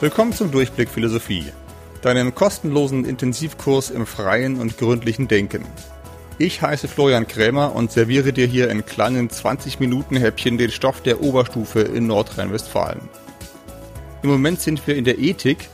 Willkommen 0.00 0.32
zum 0.32 0.50
Durchblick 0.50 0.88
Philosophie, 0.88 1.52
deinem 2.00 2.34
kostenlosen 2.34 3.04
Intensivkurs 3.04 3.90
im 3.90 4.06
freien 4.06 4.58
und 4.58 4.78
gründlichen 4.78 5.28
Denken. 5.28 5.66
Ich 6.38 6.62
heiße 6.62 6.88
Florian 6.88 7.28
Krämer 7.28 7.76
und 7.76 7.92
serviere 7.92 8.32
dir 8.32 8.46
hier 8.46 8.70
in 8.70 8.86
kleinen 8.86 9.28
20-Minuten-Häppchen 9.28 10.56
den 10.56 10.70
Stoff 10.70 11.02
der 11.02 11.20
Oberstufe 11.20 11.80
in 11.80 12.06
Nordrhein-Westfalen. 12.06 13.10
Im 14.22 14.30
Moment 14.30 14.62
sind 14.62 14.86
wir 14.86 14.96
in 14.96 15.04
der 15.04 15.18
Ethik, 15.18 15.68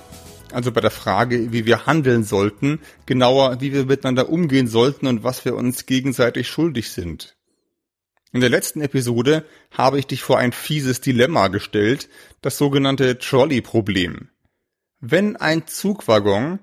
also 0.52 0.72
bei 0.72 0.80
der 0.80 0.90
Frage, 0.90 1.52
wie 1.52 1.64
wir 1.64 1.86
handeln 1.86 2.24
sollten, 2.24 2.80
genauer, 3.06 3.60
wie 3.60 3.72
wir 3.72 3.84
miteinander 3.84 4.28
umgehen 4.28 4.66
sollten 4.66 5.06
und 5.06 5.22
was 5.22 5.44
wir 5.44 5.54
uns 5.54 5.86
gegenseitig 5.86 6.48
schuldig 6.48 6.90
sind. 6.90 7.35
In 8.36 8.40
der 8.40 8.50
letzten 8.50 8.82
Episode 8.82 9.46
habe 9.70 9.98
ich 9.98 10.08
dich 10.08 10.22
vor 10.22 10.36
ein 10.36 10.52
fieses 10.52 11.00
Dilemma 11.00 11.48
gestellt, 11.48 12.10
das 12.42 12.58
sogenannte 12.58 13.16
Trolley-Problem. 13.16 14.28
Wenn 15.00 15.36
ein 15.36 15.66
Zugwaggon 15.66 16.58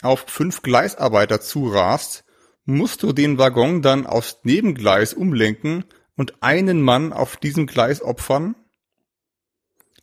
auf 0.00 0.24
fünf 0.26 0.62
Gleisarbeiter 0.62 1.42
zurast, 1.42 2.24
musst 2.64 3.02
du 3.02 3.12
den 3.12 3.36
Waggon 3.36 3.82
dann 3.82 4.06
aufs 4.06 4.38
Nebengleis 4.44 5.12
umlenken 5.12 5.84
und 6.16 6.42
einen 6.42 6.80
Mann 6.80 7.12
auf 7.12 7.36
diesem 7.36 7.66
Gleis 7.66 8.00
opfern? 8.00 8.54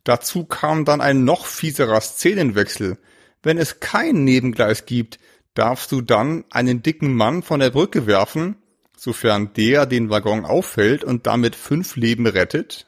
Dazu 0.03 0.45
kam 0.45 0.85
dann 0.85 1.01
ein 1.01 1.23
noch 1.23 1.47
fieserer 1.47 2.01
Szenenwechsel. 2.01 2.99
Wenn 3.41 3.57
es 3.57 3.79
kein 3.79 4.25
Nebengleis 4.25 4.85
gibt, 4.85 5.17
darfst 5.55 5.91
du 5.91 6.01
dann 6.01 6.45
einen 6.51 6.83
dicken 6.83 7.15
Mann 7.15 7.41
von 7.41 7.61
der 7.61 7.71
Brücke 7.71 8.05
werfen 8.05 8.57
sofern 8.97 9.53
der 9.53 9.85
den 9.85 10.09
Waggon 10.09 10.45
auffällt 10.45 11.03
und 11.03 11.27
damit 11.27 11.55
fünf 11.55 11.95
Leben 11.95 12.27
rettet? 12.27 12.87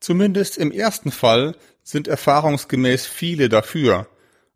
Zumindest 0.00 0.58
im 0.58 0.72
ersten 0.72 1.10
Fall 1.10 1.56
sind 1.82 2.08
erfahrungsgemäß 2.08 3.06
viele 3.06 3.48
dafür 3.48 4.08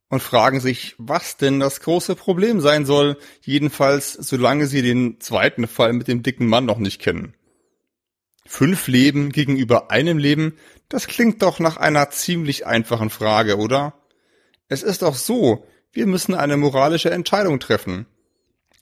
und 0.08 0.22
fragen 0.22 0.60
sich, 0.60 0.94
was 0.98 1.36
denn 1.36 1.60
das 1.60 1.80
große 1.80 2.16
Problem 2.16 2.60
sein 2.60 2.84
soll, 2.84 3.16
jedenfalls 3.42 4.12
solange 4.12 4.66
sie 4.66 4.82
den 4.82 5.20
zweiten 5.20 5.66
Fall 5.66 5.92
mit 5.92 6.08
dem 6.08 6.22
dicken 6.22 6.46
Mann 6.46 6.66
noch 6.66 6.78
nicht 6.78 7.00
kennen. 7.00 7.34
Fünf 8.44 8.88
Leben 8.88 9.30
gegenüber 9.30 9.92
einem 9.92 10.18
Leben, 10.18 10.56
das 10.88 11.06
klingt 11.06 11.42
doch 11.42 11.60
nach 11.60 11.76
einer 11.76 12.10
ziemlich 12.10 12.66
einfachen 12.66 13.10
Frage, 13.10 13.56
oder? 13.56 13.94
Es 14.68 14.82
ist 14.82 15.02
doch 15.02 15.14
so, 15.14 15.66
wir 15.92 16.06
müssen 16.06 16.34
eine 16.34 16.56
moralische 16.56 17.10
Entscheidung 17.10 17.60
treffen. 17.60 18.06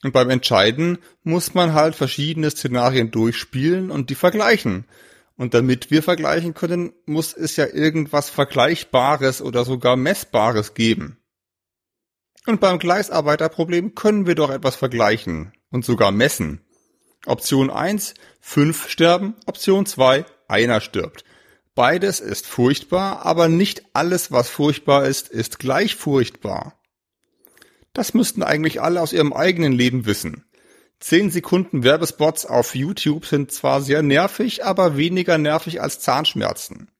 Und 0.03 0.13
beim 0.13 0.29
Entscheiden 0.29 0.99
muss 1.23 1.53
man 1.53 1.73
halt 1.73 1.95
verschiedene 1.95 2.49
Szenarien 2.51 3.11
durchspielen 3.11 3.91
und 3.91 4.09
die 4.09 4.15
vergleichen. 4.15 4.85
Und 5.35 5.53
damit 5.53 5.91
wir 5.91 6.03
vergleichen 6.03 6.53
können, 6.53 6.93
muss 7.05 7.33
es 7.33 7.55
ja 7.55 7.65
irgendwas 7.65 8.29
Vergleichbares 8.29 9.41
oder 9.41 9.65
sogar 9.65 9.95
Messbares 9.95 10.73
geben. 10.73 11.17
Und 12.45 12.61
beim 12.61 12.79
Gleisarbeiterproblem 12.79 13.95
können 13.95 14.25
wir 14.25 14.35
doch 14.35 14.49
etwas 14.49 14.75
vergleichen 14.75 15.53
und 15.69 15.85
sogar 15.85 16.11
messen. 16.11 16.61
Option 17.25 17.69
1, 17.69 18.13
5 18.39 18.89
sterben, 18.89 19.35
Option 19.45 19.85
2, 19.85 20.25
einer 20.47 20.79
stirbt. 20.81 21.25
Beides 21.75 22.19
ist 22.19 22.47
furchtbar, 22.47 23.25
aber 23.25 23.49
nicht 23.49 23.83
alles, 23.93 24.31
was 24.31 24.49
furchtbar 24.49 25.05
ist, 25.05 25.29
ist 25.29 25.59
gleich 25.59 25.95
furchtbar. 25.95 26.78
Das 27.93 28.13
müssten 28.13 28.43
eigentlich 28.43 28.81
alle 28.81 29.01
aus 29.01 29.13
ihrem 29.13 29.33
eigenen 29.33 29.73
Leben 29.73 30.05
wissen. 30.05 30.45
Zehn 30.99 31.31
Sekunden 31.31 31.83
Werbespots 31.83 32.45
auf 32.45 32.75
YouTube 32.75 33.25
sind 33.25 33.51
zwar 33.51 33.81
sehr 33.81 34.01
nervig, 34.01 34.65
aber 34.65 34.97
weniger 34.97 35.37
nervig 35.37 35.81
als 35.81 35.99
Zahnschmerzen. 35.99 36.91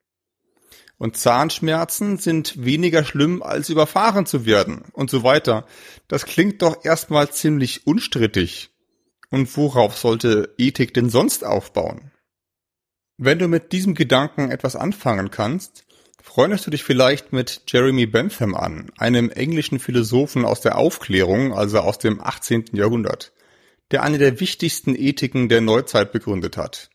Und 0.97 1.17
Zahnschmerzen 1.17 2.17
sind 2.17 2.63
weniger 2.63 3.05
schlimm, 3.05 3.41
als 3.41 3.69
überfahren 3.69 4.25
zu 4.25 4.45
werden 4.45 4.83
und 4.93 5.09
so 5.09 5.23
weiter. 5.23 5.65
Das 6.07 6.25
klingt 6.25 6.61
doch 6.61 6.83
erstmal 6.83 7.29
ziemlich 7.29 7.87
unstrittig. 7.87 8.71
Und 9.29 9.55
worauf 9.55 9.97
sollte 9.97 10.53
Ethik 10.57 10.93
denn 10.93 11.09
sonst 11.09 11.45
aufbauen? 11.45 12.11
Wenn 13.17 13.39
du 13.39 13.47
mit 13.47 13.71
diesem 13.73 13.95
Gedanken 13.95 14.49
etwas 14.49 14.75
anfangen 14.75 15.29
kannst, 15.29 15.85
Freundest 16.29 16.67
du 16.67 16.69
dich 16.69 16.83
vielleicht 16.83 17.33
mit 17.33 17.63
Jeremy 17.65 18.05
Bentham 18.05 18.53
an, 18.53 18.91
einem 18.99 19.31
englischen 19.31 19.79
Philosophen 19.79 20.45
aus 20.45 20.61
der 20.61 20.77
Aufklärung, 20.77 21.53
also 21.53 21.79
aus 21.79 21.97
dem 21.97 22.21
18. 22.21 22.65
Jahrhundert, 22.73 23.31
der 23.89 24.03
eine 24.03 24.19
der 24.19 24.39
wichtigsten 24.39 24.93
Ethiken 24.93 25.49
der 25.49 25.61
Neuzeit 25.61 26.11
begründet 26.11 26.55
hat? 26.55 26.91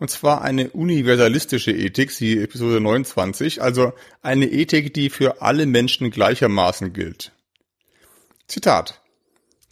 Und 0.00 0.10
zwar 0.10 0.42
eine 0.42 0.70
universalistische 0.70 1.70
Ethik, 1.70 2.10
sie 2.10 2.40
Episode 2.40 2.80
29, 2.80 3.62
also 3.62 3.92
eine 4.20 4.50
Ethik, 4.50 4.92
die 4.92 5.10
für 5.10 5.42
alle 5.42 5.66
Menschen 5.66 6.10
gleichermaßen 6.10 6.92
gilt. 6.92 7.30
Zitat. 8.48 9.00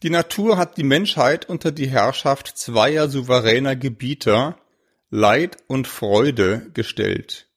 Die 0.05 0.11
Natur 0.11 0.56
hat 0.56 0.76
die 0.76 0.84
Menschheit 0.84 1.49
unter 1.49 1.72
die 1.72 1.88
Herrschaft 1.88 2.56
zweier 2.56 3.09
souveräner 3.09 3.75
Gebieter, 3.75 4.56
Leid 5.11 5.56
und 5.66 5.88
Freude, 5.88 6.71
gestellt. 6.75 7.49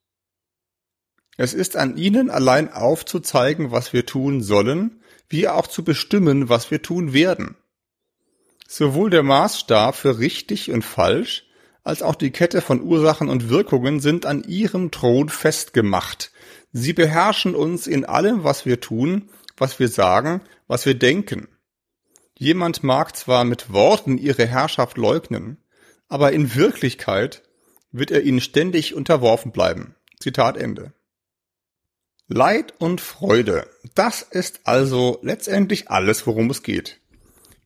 Es 1.38 1.54
ist 1.54 1.78
an 1.78 1.98
ihnen 1.98 2.32
allein 2.32 2.74
aufzuzeigen, 2.74 3.72
was 3.72 3.94
wir 3.94 4.06
tun 4.08 4.42
sollen, 4.42 5.04
wie 5.30 5.48
auch 5.48 5.68
zu 5.68 5.84
bestimmen, 5.84 6.50
was 6.50 6.72
wir 6.72 6.82
tun 6.82 7.14
werden. 7.14 7.56
Sowohl 8.68 9.12
der 9.12 9.24
Maßstab 9.24 9.96
für 9.96 10.18
richtig 10.18 10.72
und 10.72 10.84
falsch, 10.84 11.46
als 11.84 12.02
auch 12.02 12.16
die 12.16 12.32
Kette 12.32 12.62
von 12.62 12.82
Ursachen 12.82 13.30
und 13.30 13.50
Wirkungen 13.50 14.00
sind 14.00 14.26
an 14.26 14.44
ihrem 14.44 14.92
Thron 14.92 15.30
festgemacht. 15.30 16.32
Sie 16.74 16.92
beherrschen 16.92 17.56
uns 17.56 17.88
in 17.88 18.04
allem, 18.04 18.44
was 18.44 18.66
wir 18.66 18.82
tun, 18.82 19.30
was 19.56 19.80
wir 19.80 19.88
sagen, 19.88 20.42
was 20.68 20.86
wir 20.86 20.96
denken. 20.96 21.48
Jemand 22.38 22.84
mag 22.84 23.16
zwar 23.16 23.46
mit 23.46 23.72
Worten 23.72 24.18
ihre 24.18 24.46
Herrschaft 24.46 24.98
leugnen, 24.98 25.64
aber 26.10 26.34
in 26.34 26.56
Wirklichkeit 26.56 27.44
wird 27.92 28.12
er 28.12 28.24
ihnen 28.24 28.42
ständig 28.42 28.94
unterworfen 28.94 29.52
bleiben. 29.52 29.96
Zitat 30.20 30.58
Ende. 30.58 30.94
Leid 32.30 32.74
und 32.80 33.00
Freude. 33.00 33.70
Das 33.96 34.22
ist 34.22 34.60
also 34.66 35.20
letztendlich 35.22 35.90
alles, 35.90 36.28
worum 36.28 36.50
es 36.50 36.62
geht. 36.62 37.00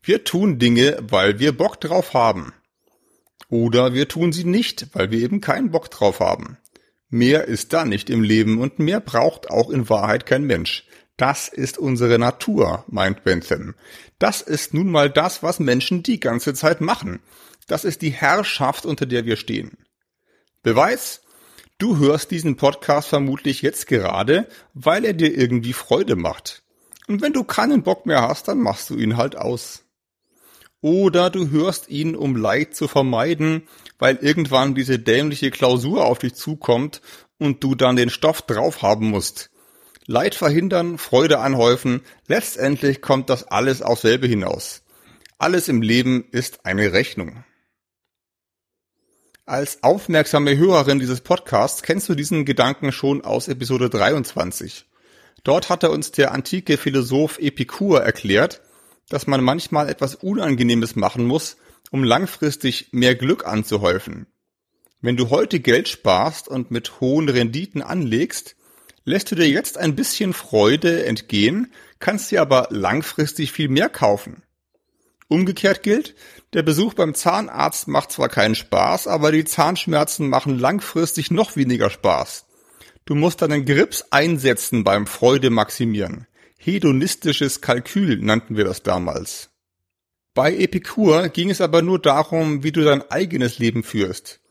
Wir 0.03 0.23
tun 0.23 0.59
Dinge, 0.59 0.99
weil 1.01 1.39
wir 1.39 1.57
Bock 1.57 1.81
drauf 1.81 2.13
haben. 2.13 2.53
Oder 3.49 3.95
wir 3.95 4.07
tun 4.07 4.31
sie 4.31 4.43
nicht, 4.43 4.87
weil 4.93 5.09
wir 5.09 5.19
eben 5.19 5.41
keinen 5.41 5.71
Bock 5.71 5.89
drauf 5.89 6.19
haben. 6.19 6.57
Mehr 7.09 7.45
ist 7.45 7.73
da 7.73 7.85
nicht 7.85 8.11
im 8.11 8.21
Leben 8.21 8.61
und 8.61 8.77
mehr 8.77 8.99
braucht 8.99 9.49
auch 9.49 9.71
in 9.71 9.89
Wahrheit 9.89 10.27
kein 10.27 10.43
Mensch. 10.43 10.85
Das 11.17 11.49
ist 11.49 11.79
unsere 11.79 12.19
Natur, 12.19 12.85
meint 12.87 13.23
Bentham. 13.23 13.73
Das 14.19 14.41
ist 14.41 14.75
nun 14.75 14.91
mal 14.91 15.09
das, 15.09 15.41
was 15.41 15.59
Menschen 15.59 16.03
die 16.03 16.19
ganze 16.19 16.53
Zeit 16.53 16.81
machen. 16.81 17.19
Das 17.67 17.83
ist 17.83 18.03
die 18.03 18.11
Herrschaft, 18.11 18.85
unter 18.85 19.07
der 19.07 19.25
wir 19.25 19.37
stehen. 19.37 19.77
Beweis? 20.61 21.21
Du 21.81 21.97
hörst 21.97 22.29
diesen 22.29 22.57
Podcast 22.57 23.07
vermutlich 23.07 23.63
jetzt 23.63 23.87
gerade, 23.87 24.47
weil 24.75 25.03
er 25.03 25.13
dir 25.13 25.35
irgendwie 25.35 25.73
Freude 25.73 26.15
macht. 26.15 26.61
Und 27.07 27.23
wenn 27.23 27.33
du 27.33 27.43
keinen 27.43 27.81
Bock 27.81 28.05
mehr 28.05 28.21
hast, 28.21 28.47
dann 28.47 28.59
machst 28.59 28.91
du 28.91 28.97
ihn 28.97 29.17
halt 29.17 29.35
aus. 29.35 29.83
Oder 30.81 31.31
du 31.31 31.49
hörst 31.49 31.89
ihn, 31.89 32.15
um 32.15 32.35
Leid 32.35 32.75
zu 32.75 32.87
vermeiden, 32.87 33.63
weil 33.97 34.17
irgendwann 34.17 34.75
diese 34.75 34.99
dämliche 34.99 35.49
Klausur 35.49 36.05
auf 36.05 36.19
dich 36.19 36.35
zukommt 36.35 37.01
und 37.39 37.63
du 37.63 37.73
dann 37.73 37.95
den 37.95 38.11
Stoff 38.11 38.43
drauf 38.43 38.83
haben 38.83 39.09
musst. 39.09 39.49
Leid 40.05 40.35
verhindern, 40.35 40.99
Freude 40.99 41.39
anhäufen, 41.39 42.01
letztendlich 42.27 43.01
kommt 43.01 43.31
das 43.31 43.47
alles 43.47 43.81
aufs 43.81 44.03
selbe 44.03 44.27
hinaus. 44.27 44.83
Alles 45.39 45.67
im 45.67 45.81
Leben 45.81 46.25
ist 46.31 46.63
eine 46.63 46.93
Rechnung. 46.93 47.43
Als 49.51 49.83
aufmerksame 49.83 50.55
Hörerin 50.55 50.99
dieses 50.99 51.19
Podcasts 51.19 51.83
kennst 51.83 52.07
du 52.07 52.15
diesen 52.15 52.45
Gedanken 52.45 52.93
schon 52.93 53.25
aus 53.25 53.49
Episode 53.49 53.89
23. 53.89 54.85
Dort 55.43 55.67
hatte 55.67 55.91
uns 55.91 56.11
der 56.11 56.31
antike 56.31 56.77
Philosoph 56.77 57.37
Epikur 57.37 58.01
erklärt, 58.01 58.61
dass 59.09 59.27
man 59.27 59.43
manchmal 59.43 59.89
etwas 59.89 60.15
Unangenehmes 60.15 60.95
machen 60.95 61.25
muss, 61.25 61.57
um 61.91 62.05
langfristig 62.05 62.93
mehr 62.93 63.13
Glück 63.13 63.45
anzuhäufen. 63.45 64.25
Wenn 65.01 65.17
du 65.17 65.29
heute 65.29 65.59
Geld 65.59 65.89
sparst 65.89 66.47
und 66.47 66.71
mit 66.71 67.01
hohen 67.01 67.27
Renditen 67.27 67.81
anlegst, 67.81 68.55
lässt 69.03 69.31
du 69.31 69.35
dir 69.35 69.49
jetzt 69.49 69.77
ein 69.77 69.97
bisschen 69.97 70.31
Freude 70.31 71.05
entgehen, 71.05 71.73
kannst 71.99 72.31
dir 72.31 72.39
aber 72.41 72.69
langfristig 72.69 73.51
viel 73.51 73.67
mehr 73.67 73.89
kaufen. 73.89 74.43
Umgekehrt 75.31 75.81
gilt, 75.81 76.13
der 76.51 76.61
Besuch 76.61 76.93
beim 76.93 77.13
Zahnarzt 77.13 77.87
macht 77.87 78.11
zwar 78.11 78.27
keinen 78.27 78.53
Spaß, 78.53 79.07
aber 79.07 79.31
die 79.31 79.45
Zahnschmerzen 79.45 80.27
machen 80.27 80.59
langfristig 80.59 81.31
noch 81.31 81.55
weniger 81.55 81.89
Spaß. 81.89 82.47
Du 83.05 83.15
musst 83.15 83.41
deinen 83.41 83.63
Grips 83.63 84.03
einsetzen 84.11 84.83
beim 84.83 85.07
Freude 85.07 85.49
maximieren. 85.49 86.27
Hedonistisches 86.57 87.61
Kalkül 87.61 88.17
nannten 88.17 88.57
wir 88.57 88.65
das 88.65 88.83
damals. 88.83 89.51
Bei 90.33 90.53
Epikur 90.53 91.29
ging 91.29 91.49
es 91.49 91.61
aber 91.61 91.81
nur 91.81 91.99
darum, 91.99 92.65
wie 92.65 92.73
du 92.73 92.83
dein 92.83 93.09
eigenes 93.09 93.57
Leben 93.57 93.83
führst. 93.83 94.41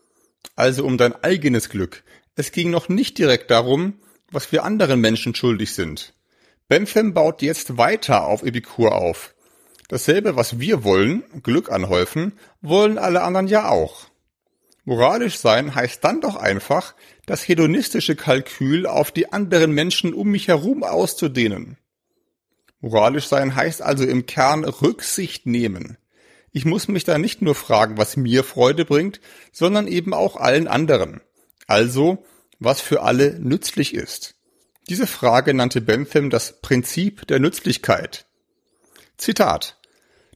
Also 0.55 0.83
um 0.83 0.97
dein 0.97 1.13
eigenes 1.23 1.69
Glück. 1.69 2.03
Es 2.33 2.51
ging 2.51 2.71
noch 2.71 2.89
nicht 2.89 3.19
direkt 3.19 3.51
darum, 3.51 3.99
was 4.31 4.51
wir 4.51 4.63
anderen 4.63 4.99
Menschen 4.99 5.35
schuldig 5.35 5.75
sind. 5.75 6.15
Bentham 6.67 7.13
baut 7.13 7.43
jetzt 7.43 7.77
weiter 7.77 8.25
auf 8.25 8.41
Epikur 8.41 8.95
auf. 8.95 9.35
Dasselbe, 9.91 10.37
was 10.37 10.57
wir 10.57 10.85
wollen, 10.85 11.25
Glück 11.43 11.69
anhäufen, 11.69 12.31
wollen 12.61 12.97
alle 12.97 13.23
anderen 13.23 13.49
ja 13.49 13.67
auch. 13.67 14.05
Moralisch 14.85 15.37
sein 15.37 15.75
heißt 15.75 16.01
dann 16.01 16.21
doch 16.21 16.37
einfach, 16.37 16.95
das 17.25 17.45
hedonistische 17.45 18.15
Kalkül 18.15 18.87
auf 18.87 19.11
die 19.11 19.33
anderen 19.33 19.73
Menschen 19.73 20.13
um 20.13 20.29
mich 20.29 20.47
herum 20.47 20.85
auszudehnen. 20.85 21.75
Moralisch 22.79 23.27
sein 23.27 23.53
heißt 23.53 23.81
also 23.81 24.05
im 24.05 24.25
Kern 24.25 24.63
Rücksicht 24.63 25.45
nehmen. 25.45 25.97
Ich 26.53 26.63
muss 26.63 26.87
mich 26.87 27.03
da 27.03 27.17
nicht 27.17 27.41
nur 27.41 27.53
fragen, 27.53 27.97
was 27.97 28.15
mir 28.15 28.45
Freude 28.45 28.85
bringt, 28.85 29.19
sondern 29.51 29.87
eben 29.87 30.13
auch 30.13 30.37
allen 30.37 30.69
anderen. 30.69 31.19
Also, 31.67 32.23
was 32.59 32.79
für 32.79 33.01
alle 33.01 33.37
nützlich 33.41 33.93
ist. 33.93 34.35
Diese 34.87 35.05
Frage 35.05 35.53
nannte 35.53 35.81
Bentham 35.81 36.29
das 36.29 36.61
Prinzip 36.61 37.27
der 37.27 37.39
Nützlichkeit. 37.39 38.25
Zitat 39.17 39.80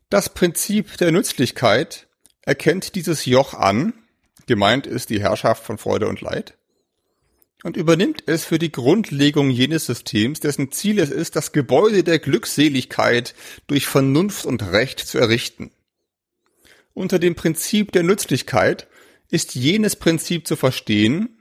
das 0.10 0.34
Prinzip 0.34 0.98
der 0.98 1.12
Nützlichkeit 1.12 2.08
erkennt 2.42 2.96
dieses 2.96 3.26
Joch 3.26 3.54
an, 3.54 3.94
gemeint 4.46 4.88
ist 4.88 5.10
die 5.10 5.22
Herrschaft 5.22 5.64
von 5.64 5.78
Freude 5.78 6.08
und 6.08 6.22
Leid, 6.22 6.58
und 7.64 7.78
übernimmt 7.78 8.24
es 8.28 8.46
für 8.46 8.60
die 8.60 8.72
Grundlegung 8.72 9.50
jenes 9.50 9.88
Systems, 9.88 10.40
dessen 10.40 10.72
Ziel 10.72 11.00
es 11.00 11.10
ist, 11.10 11.36
das 11.36 11.52
Gebäude 11.52 12.04
der 12.04 12.20
Glückseligkeit 12.20 13.34
durch 13.66 13.88
Vernunft 13.88 14.46
und 14.46 14.62
Recht 14.72 15.00
zu 15.00 15.18
errichten. 15.18 15.72
Unter 16.94 17.18
dem 17.18 17.34
Prinzip 17.34 17.92
der 17.92 18.04
Nützlichkeit 18.04 18.88
ist 19.32 19.56
jenes 19.56 19.96
Prinzip 19.96 20.48
zu 20.48 20.56
verstehen, 20.56 21.35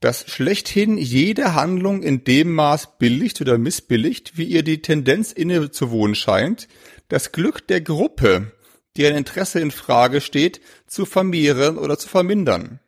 dass 0.00 0.30
schlechthin 0.30 0.98
jede 0.98 1.54
Handlung 1.54 2.02
in 2.02 2.24
dem 2.24 2.52
Maß 2.52 2.98
billigt 2.98 3.40
oder 3.40 3.58
missbilligt, 3.58 4.36
wie 4.36 4.44
ihr 4.44 4.62
die 4.62 4.82
Tendenz 4.82 5.32
inne 5.32 5.70
zu 5.70 5.90
wohnen 5.90 6.14
scheint, 6.14 6.68
das 7.08 7.32
Glück 7.32 7.66
der 7.66 7.80
Gruppe, 7.80 8.52
deren 8.96 9.16
Interesse 9.16 9.60
in 9.60 9.70
Frage 9.70 10.20
steht, 10.20 10.60
zu 10.86 11.06
vermehren 11.06 11.78
oder 11.78 11.98
zu 11.98 12.08
vermindern. 12.08 12.80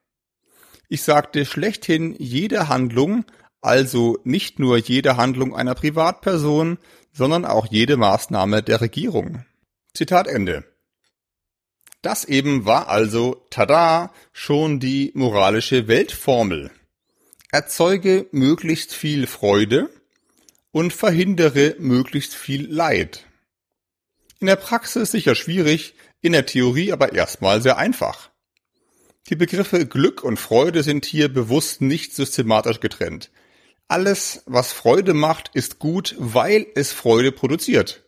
Ich 0.89 1.03
sagte 1.03 1.45
schlechthin 1.45 2.15
jede 2.19 2.69
Handlung, 2.69 3.25
also 3.61 4.19
nicht 4.25 4.59
nur 4.59 4.79
jede 4.79 5.17
Handlung 5.17 5.55
einer 5.55 5.75
Privatperson, 5.75 6.79
sondern 7.13 7.45
auch 7.45 7.67
jede 7.67 7.97
Maßnahme 7.97 8.63
der 8.63 8.81
Regierung. 8.81 9.45
Zitat 9.95 10.29
Ende. 10.29 10.65
Das 12.01 12.25
eben 12.25 12.65
war 12.65 12.89
also, 12.89 13.45
tada, 13.51 14.13
schon 14.33 14.79
die 14.79 15.11
moralische 15.15 15.89
Weltformel. 15.89 16.71
Erzeuge 17.51 18.27
möglichst 18.31 18.93
viel 18.93 19.27
Freude 19.27 19.89
und 20.71 20.93
verhindere 20.93 21.77
möglichst 21.79 22.35
viel 22.35 22.71
Leid. 22.71 23.25
In 24.39 24.49
der 24.49 24.57
Praxis 24.57 25.11
sicher 25.13 25.35
schwierig, 25.35 25.95
in 26.21 26.33
der 26.33 26.45
Theorie 26.45 26.93
aber 26.93 27.15
erstmal 27.15 27.63
sehr 27.63 27.79
einfach. 27.79 28.29
Die 29.29 29.35
Begriffe 29.35 29.87
Glück 29.87 30.23
und 30.23 30.39
Freude 30.39 30.83
sind 30.83 31.07
hier 31.07 31.33
bewusst 31.33 31.81
nicht 31.81 32.15
systematisch 32.15 32.81
getrennt. 32.81 33.31
Alles, 33.89 34.43
was 34.45 34.75
Freude 34.75 35.15
macht, 35.15 35.51
ist 35.55 35.79
gut, 35.79 36.17
weil 36.19 36.67
es 36.75 36.93
Freude 36.93 37.33
produziert. 37.33 38.05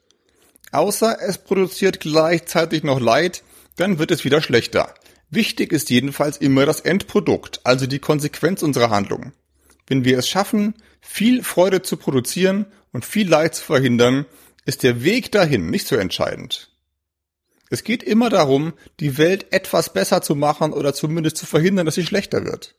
Außer 0.70 1.16
es 1.18 1.38
produziert 1.38 2.00
gleichzeitig 2.00 2.82
noch 2.82 3.00
Leid, 3.00 3.42
dann 3.76 3.98
wird 3.98 4.10
es 4.10 4.24
wieder 4.24 4.42
schlechter. 4.42 4.94
Wichtig 5.30 5.72
ist 5.72 5.90
jedenfalls 5.90 6.36
immer 6.36 6.66
das 6.66 6.80
Endprodukt, 6.80 7.60
also 7.64 7.86
die 7.86 8.00
Konsequenz 8.00 8.62
unserer 8.62 8.90
Handlung. 8.90 9.32
Wenn 9.86 10.04
wir 10.04 10.18
es 10.18 10.28
schaffen, 10.28 10.74
viel 11.00 11.44
Freude 11.44 11.82
zu 11.82 11.96
produzieren 11.96 12.66
und 12.92 13.04
viel 13.04 13.28
Leid 13.28 13.54
zu 13.54 13.64
verhindern, 13.64 14.26
ist 14.66 14.82
der 14.82 15.04
Weg 15.04 15.30
dahin 15.32 15.70
nicht 15.70 15.86
so 15.86 15.96
entscheidend. 15.96 16.70
Es 17.70 17.84
geht 17.84 18.02
immer 18.02 18.28
darum, 18.28 18.72
die 18.98 19.16
Welt 19.16 19.52
etwas 19.52 19.92
besser 19.92 20.22
zu 20.22 20.34
machen 20.34 20.72
oder 20.72 20.92
zumindest 20.92 21.36
zu 21.36 21.46
verhindern, 21.46 21.86
dass 21.86 21.94
sie 21.94 22.04
schlechter 22.04 22.44
wird. 22.44 22.74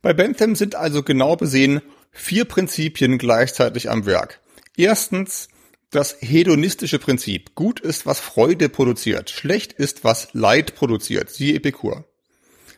Bei 0.00 0.14
Bentham 0.14 0.56
sind 0.56 0.74
also 0.74 1.02
genau 1.02 1.36
besehen 1.36 1.82
vier 2.10 2.46
Prinzipien 2.46 3.18
gleichzeitig 3.18 3.90
am 3.90 4.06
Werk. 4.06 4.40
Erstens 4.76 5.48
das 5.92 6.16
hedonistische 6.20 6.98
Prinzip. 6.98 7.54
Gut 7.54 7.78
ist, 7.78 8.06
was 8.06 8.18
Freude 8.18 8.68
produziert. 8.68 9.30
Schlecht 9.30 9.72
ist, 9.72 10.04
was 10.04 10.28
Leid 10.32 10.74
produziert. 10.74 11.30
Siehe 11.30 11.54
Epikur. 11.54 12.04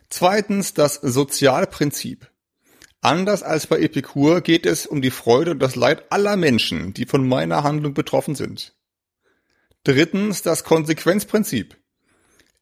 Zweitens 0.09 0.73
das 0.73 0.95
Sozialprinzip. 0.95 2.29
Anders 3.01 3.41
als 3.41 3.67
bei 3.67 3.79
Epikur 3.79 4.41
geht 4.41 4.65
es 4.65 4.85
um 4.85 5.01
die 5.01 5.11
Freude 5.11 5.51
und 5.51 5.59
das 5.59 5.75
Leid 5.75 6.11
aller 6.11 6.35
Menschen, 6.35 6.93
die 6.93 7.05
von 7.05 7.27
meiner 7.27 7.63
Handlung 7.63 7.93
betroffen 7.93 8.35
sind. 8.35 8.75
Drittens 9.83 10.41
das 10.41 10.63
Konsequenzprinzip. 10.63 11.77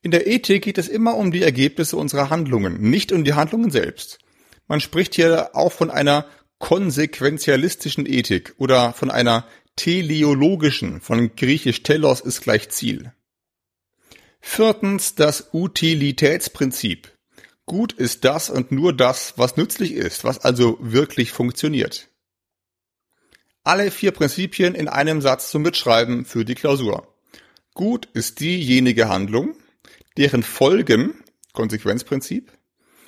In 0.02 0.12
der 0.12 0.28
Ethik 0.28 0.64
geht 0.64 0.78
es 0.78 0.90
immer 0.90 1.16
um 1.16 1.32
die 1.32 1.42
Ergebnisse 1.42 1.96
unserer 1.96 2.30
Handlungen, 2.30 2.82
nicht 2.82 3.12
um 3.12 3.24
die 3.24 3.34
Handlungen 3.34 3.72
selbst. 3.72 4.20
Man 4.68 4.82
spricht 4.82 5.16
hier 5.16 5.56
auch 5.56 5.72
von 5.72 5.90
einer 5.90 6.26
konsequenzialistischen 6.60 8.06
Ethik 8.06 8.54
oder 8.58 8.94
von 8.94 9.10
einer 9.10 9.48
teleologischen, 9.76 11.02
von 11.02 11.36
griechisch 11.36 11.84
telos 11.84 12.22
ist 12.22 12.42
gleich 12.42 12.70
Ziel. 12.70 13.14
Viertens 14.40 15.16
das 15.16 15.50
Utilitätsprinzip. 15.54 17.12
Gut 17.66 17.94
ist 17.94 18.26
das 18.26 18.50
und 18.50 18.72
nur 18.72 18.94
das, 18.94 19.34
was 19.38 19.56
nützlich 19.56 19.94
ist, 19.94 20.24
was 20.24 20.40
also 20.40 20.78
wirklich 20.82 21.32
funktioniert. 21.32 22.10
Alle 23.64 23.90
vier 23.90 24.12
Prinzipien 24.12 24.76
in 24.76 24.90
einem 24.90 25.22
Satz 25.22 25.50
zum 25.50 25.62
Mitschreiben 25.62 26.26
für 26.26 26.44
die 26.44 26.56
Klausur. 26.56 27.08
Gut 27.74 28.10
ist 28.14 28.42
diejenige 28.42 29.08
Handlung, 29.08 29.56
deren 30.18 30.44
Folgen, 30.44 31.24
Konsequenzprinzip, 31.54 32.52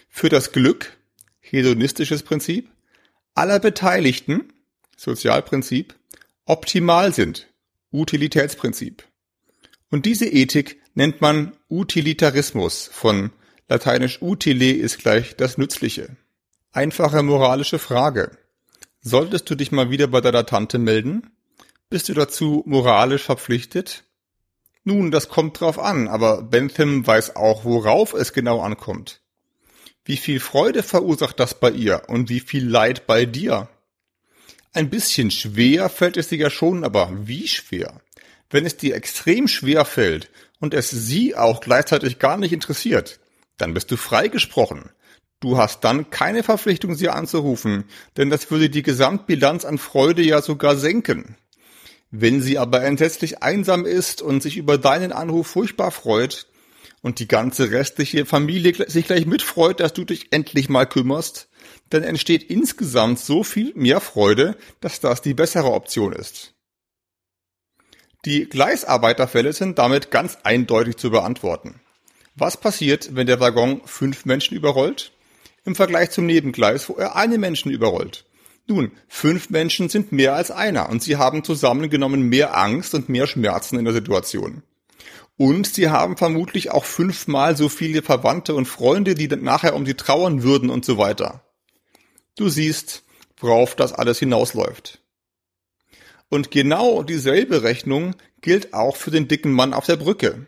für 0.07 0.29
das 0.29 0.53
Glück, 0.53 0.97
hedonistisches 1.41 2.23
Prinzip, 2.23 2.69
aller 3.33 3.59
Beteiligten, 3.59 4.53
Sozialprinzip, 4.95 5.93
optimal 6.45 7.13
sind, 7.13 7.47
Utilitätsprinzip. 7.91 9.03
Und 9.89 10.05
diese 10.05 10.27
Ethik 10.27 10.81
nennt 10.93 11.21
man 11.21 11.55
Utilitarismus 11.69 12.89
von 12.91 13.31
Lateinisch 13.67 14.21
utile 14.21 14.73
ist 14.73 14.99
gleich 14.99 15.35
das 15.37 15.57
Nützliche. 15.57 16.15
Einfache 16.71 17.23
moralische 17.23 17.79
Frage. 17.79 18.37
Solltest 19.01 19.49
du 19.49 19.55
dich 19.55 19.71
mal 19.71 19.89
wieder 19.89 20.05
bei 20.07 20.21
deiner 20.21 20.45
Tante 20.45 20.77
melden? 20.77 21.31
Bist 21.89 22.09
du 22.09 22.13
dazu 22.13 22.63
moralisch 22.67 23.23
verpflichtet? 23.23 24.03
Nun, 24.83 25.09
das 25.09 25.29
kommt 25.29 25.59
drauf 25.59 25.79
an, 25.79 26.07
aber 26.07 26.43
Bentham 26.43 27.07
weiß 27.07 27.35
auch, 27.35 27.65
worauf 27.65 28.13
es 28.13 28.33
genau 28.33 28.61
ankommt. 28.61 29.21
Wie 30.03 30.17
viel 30.17 30.39
Freude 30.39 30.83
verursacht 30.83 31.39
das 31.39 31.59
bei 31.59 31.71
ihr 31.71 32.03
und 32.07 32.29
wie 32.29 32.39
viel 32.39 32.67
Leid 32.67 33.07
bei 33.07 33.25
dir? 33.25 33.67
Ein 34.75 34.89
bisschen 34.89 35.31
schwer 35.31 35.87
fällt 35.87 36.17
es 36.17 36.27
dir 36.27 36.37
ja 36.37 36.49
schon, 36.49 36.83
aber 36.83 37.09
wie 37.15 37.47
schwer? 37.47 38.01
Wenn 38.49 38.65
es 38.65 38.75
dir 38.75 38.93
extrem 38.93 39.47
schwer 39.47 39.85
fällt 39.85 40.29
und 40.59 40.73
es 40.73 40.89
sie 40.89 41.33
auch 41.33 41.61
gleichzeitig 41.61 42.19
gar 42.19 42.35
nicht 42.35 42.51
interessiert, 42.51 43.21
dann 43.55 43.73
bist 43.73 43.89
du 43.89 43.95
freigesprochen. 43.95 44.89
Du 45.39 45.57
hast 45.57 45.85
dann 45.85 46.09
keine 46.09 46.43
Verpflichtung, 46.43 46.93
sie 46.95 47.07
anzurufen, 47.07 47.85
denn 48.17 48.29
das 48.29 48.51
würde 48.51 48.69
die 48.69 48.83
Gesamtbilanz 48.83 49.63
an 49.63 49.77
Freude 49.77 50.23
ja 50.23 50.41
sogar 50.41 50.75
senken. 50.75 51.37
Wenn 52.11 52.41
sie 52.41 52.57
aber 52.57 52.83
entsetzlich 52.83 53.41
einsam 53.41 53.85
ist 53.85 54.21
und 54.21 54.43
sich 54.43 54.57
über 54.57 54.77
deinen 54.77 55.13
Anruf 55.13 55.47
furchtbar 55.47 55.91
freut 55.91 56.47
und 57.01 57.19
die 57.19 57.29
ganze 57.29 57.71
restliche 57.71 58.25
Familie 58.25 58.73
sich 58.89 59.05
gleich 59.05 59.25
mitfreut, 59.25 59.79
dass 59.79 59.93
du 59.93 60.03
dich 60.03 60.33
endlich 60.33 60.67
mal 60.67 60.85
kümmerst, 60.85 61.47
dann 61.89 62.03
entsteht 62.03 62.43
insgesamt 62.43 63.19
so 63.19 63.43
viel 63.43 63.73
mehr 63.75 64.01
Freude, 64.01 64.57
dass 64.81 64.99
das 64.99 65.21
die 65.21 65.33
bessere 65.33 65.71
Option 65.71 66.13
ist. 66.13 66.53
Die 68.25 68.49
Gleisarbeiterfälle 68.49 69.53
sind 69.53 69.77
damit 69.77 70.09
ganz 70.09 70.39
eindeutig 70.43 70.97
zu 70.97 71.11
beantworten. 71.11 71.79
Was 72.35 72.57
passiert, 72.57 73.15
wenn 73.15 73.27
der 73.27 73.39
Waggon 73.39 73.81
fünf 73.85 74.25
Menschen 74.25 74.57
überrollt? 74.57 75.11
Im 75.63 75.75
Vergleich 75.75 76.11
zum 76.11 76.25
Nebengleis, 76.25 76.89
wo 76.89 76.93
er 76.93 77.15
einen 77.15 77.39
Menschen 77.39 77.71
überrollt. 77.71 78.25
Nun, 78.67 78.91
fünf 79.07 79.51
Menschen 79.51 79.89
sind 79.89 80.11
mehr 80.11 80.33
als 80.33 80.49
einer 80.49 80.89
und 80.89 81.03
sie 81.03 81.17
haben 81.17 81.43
zusammengenommen 81.43 82.23
mehr 82.23 82.57
Angst 82.57 82.95
und 82.95 83.09
mehr 83.09 83.27
Schmerzen 83.27 83.77
in 83.77 83.85
der 83.85 83.93
Situation. 83.93 84.63
Und 85.37 85.67
sie 85.67 85.89
haben 85.89 86.17
vermutlich 86.17 86.71
auch 86.71 86.85
fünfmal 86.85 87.55
so 87.55 87.69
viele 87.69 88.01
Verwandte 88.01 88.55
und 88.55 88.65
Freunde, 88.65 89.13
die 89.13 89.27
nachher 89.27 89.75
um 89.75 89.85
sie 89.85 89.93
trauern 89.93 90.41
würden 90.41 90.69
und 90.69 90.83
so 90.83 90.97
weiter. 90.97 91.44
Du 92.35 92.49
siehst, 92.49 93.03
worauf 93.37 93.75
das 93.75 93.93
alles 93.93 94.19
hinausläuft. 94.19 94.99
Und 96.29 96.51
genau 96.51 97.03
dieselbe 97.03 97.63
Rechnung 97.63 98.15
gilt 98.41 98.73
auch 98.73 98.95
für 98.95 99.11
den 99.11 99.27
dicken 99.27 99.51
Mann 99.51 99.73
auf 99.73 99.85
der 99.85 99.95
Brücke. 99.95 100.47